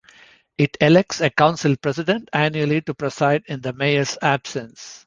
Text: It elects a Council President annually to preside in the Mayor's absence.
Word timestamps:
It 0.57 0.77
elects 0.81 1.21
a 1.21 1.29
Council 1.29 1.75
President 1.75 2.27
annually 2.33 2.81
to 2.81 2.95
preside 2.95 3.43
in 3.45 3.61
the 3.61 3.71
Mayor's 3.71 4.17
absence. 4.19 4.99